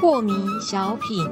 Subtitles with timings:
[0.00, 1.24] 破迷小品，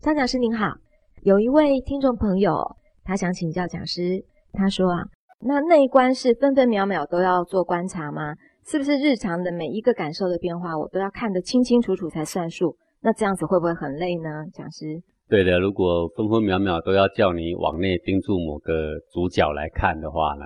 [0.00, 0.74] 张讲师您好，
[1.22, 5.04] 有一位听众朋友，他想请教讲师，他说啊，
[5.40, 8.34] 那内观是分分秒秒都要做观察吗？
[8.64, 12.76] 是不是日常的每一个感受的变化，我都要看得清清楚楚才算数？
[13.00, 14.44] 那这样子会不会很累呢？
[14.52, 15.02] 讲师，
[15.32, 20.44] 对的，如果分分秒秒都要叫你往内盯住某个主角来看的话呢，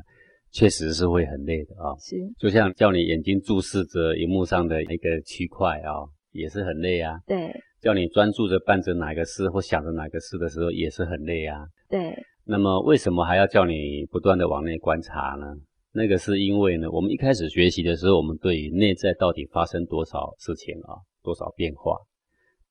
[0.52, 1.90] 确实是会很累的啊。
[1.98, 6.06] 是，就像叫你眼睛注视着荧幕上的一个区块啊。
[6.30, 12.14] 也是很累啊，对，叫你专注着办着哪个事或想着哪个事的时候，也是很累啊，对。
[12.44, 15.46] 那么为什么还要叫你不断的往内观察呢？
[15.92, 21.96] 那个是因为呢，我们一开始学习的时候，我们对于内在到底发生多少事情啊，多少变化，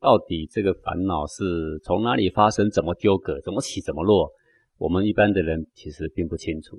[0.05, 4.29] 到底这个烦恼是从哪里发生，怎么纠葛，怎么起，怎么落，
[4.77, 6.77] 我们一般的人其实并不清楚。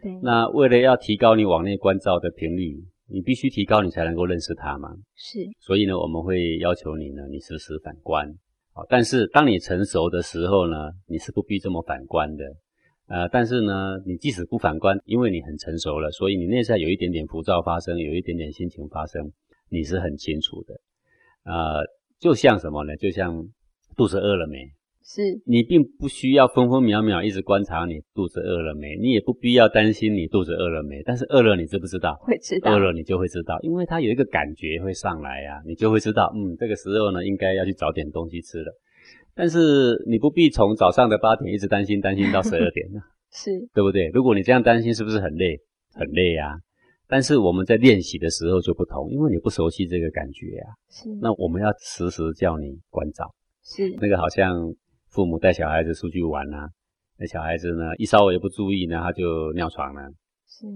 [0.00, 0.12] 对。
[0.22, 2.78] 那为了要提高你往内关照的频率。
[3.10, 4.90] 你必须提高，你才能够认识它嘛。
[5.14, 8.30] 是，所以呢，我们会要求你呢，你时时反观。
[8.74, 10.76] 好，但是当你成熟的时候呢，
[11.06, 12.44] 你是不必这么反观的。
[13.06, 19.32] 呃，但是呢，你即使不反观，因为你很成熟了，所以你内在有一点点浮躁发生，有一点点心情发生，
[19.70, 20.74] 你是很清楚的。
[21.44, 21.80] 呃，
[22.20, 22.96] 就像什么呢？
[22.96, 23.46] 就像
[23.96, 24.72] 肚子饿了没？
[25.04, 31.02] 是你并不需要分分秒秒一直观察你肚子饿了没，你也不必要担心你肚子饿了没。
[31.02, 32.14] 但是饿了，你知不知道？
[32.20, 32.70] 会知道。
[32.70, 38.70] 饿了，你就会知道，因为它有一个感觉会上来呀，你就会知道，嗯，这个时候呢，应该要去找点东西吃了。
[39.34, 43.00] 但是你不必从早上的八点一直担心担心到十二点呢，
[43.32, 44.08] 是对不对？
[44.08, 45.58] 如果你这样担心，是不是很累？
[45.94, 46.58] 很累呀。
[47.08, 50.66] 但是我们在练习的时候就不同，因为你不熟悉这个感觉呀。
[50.90, 51.08] 是。
[51.20, 53.34] 那我们要时时叫你关照。
[53.64, 53.96] 是。
[54.00, 54.74] 那个好像。
[55.10, 56.68] 父母带小孩子出去玩啊，
[57.18, 60.02] 那小孩子呢，一稍微不注意呢，他就尿床了。
[60.46, 60.66] 是，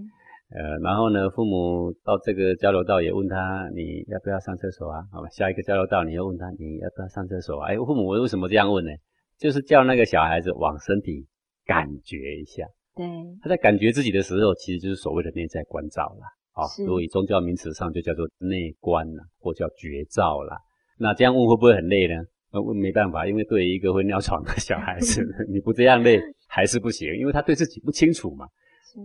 [0.48, 5.04] 呃，然后呢，父母到这个交流道也问他，你要不要上厕所啊？
[5.12, 7.60] 好吧，下一个交流道你又问他，你要不要上厕所？
[7.60, 8.90] 哎，父母为什么这样问呢？
[9.38, 11.26] 就是叫那个小孩子往身体
[11.66, 12.64] 感觉一下。
[12.94, 13.06] 对，
[13.42, 16.24] 他在感觉自己的时候，其实就是所谓的内在关照了。
[16.52, 20.56] 好，如果以宗教名词上就叫做内观了，或叫觉照了。
[20.98, 22.22] 那这样问会不会很累呢？
[22.52, 28.46] 呃，没办法，因为对于一个会尿床的小孩子， 你不这样累还是不行，因为他对自己不清楚嘛。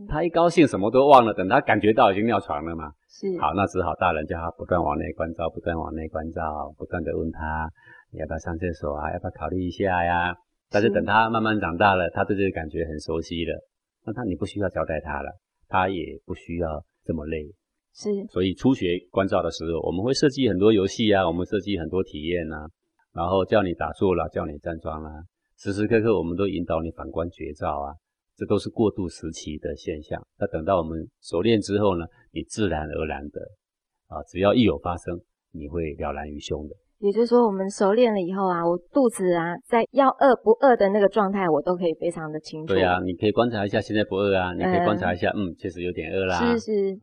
[0.09, 2.91] 他一高兴什么都忘了，等他感觉到已经尿床了嘛。
[3.09, 3.39] 是。
[3.39, 7.71] 好，那只好大人叫他不断往内关照，不断往内关照，不断的问他，
[8.11, 9.13] 你要不要上厕所啊？
[9.13, 10.35] 要不要考虑一下呀？
[10.69, 13.57] 但是等他慢慢长大了，他对这个感觉很熟悉了，
[14.07, 15.29] 那他你不需要交代他了，
[15.67, 17.45] 他也不需要这么累。
[17.93, 18.25] 是。
[18.29, 22.65] 所以初学关照的时候，我们会设计很多游戏啊，我们设计很多体验啊。
[23.11, 25.09] 然后叫你打坐啦，叫你站桩啦，
[25.57, 27.91] 时时刻刻我们都引导你反观觉照啊，
[28.37, 30.25] 这都是过渡时期的现象。
[30.37, 33.41] 那等到我们熟练之后呢，你自然而然的
[34.05, 35.19] 啊，只要一有发生，
[35.51, 36.75] 你会了然于胸的。
[36.99, 42.73] 也就是说，我们熟练了以后啊，我肚子啊，在要饿不饿的那个状态，我都可以非常的清楚。
[42.73, 46.37] 对啊，你可以观察一下，现在不饿啊，你可以观察一下，嗯，确实有点饿啦。
[46.39, 46.99] 是是。